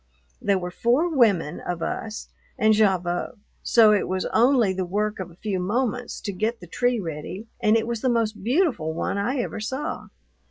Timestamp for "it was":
3.93-4.25, 7.77-8.01